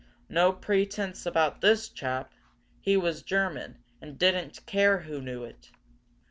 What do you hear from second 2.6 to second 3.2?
He